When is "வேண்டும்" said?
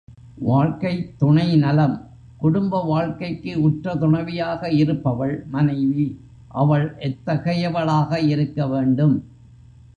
8.67-9.15